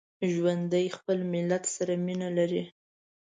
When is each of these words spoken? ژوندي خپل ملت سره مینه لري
ژوندي 0.33 0.85
خپل 0.97 1.17
ملت 1.33 1.63
سره 1.75 1.93
مینه 2.05 2.29
لري 2.37 2.63